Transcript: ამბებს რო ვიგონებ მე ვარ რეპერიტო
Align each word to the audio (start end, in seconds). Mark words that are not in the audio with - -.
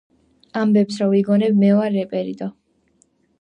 ამბებს 0.61 0.97
რო 1.01 1.09
ვიგონებ 1.11 1.59
მე 1.65 1.69
ვარ 1.81 1.93
რეპერიტო 1.99 2.49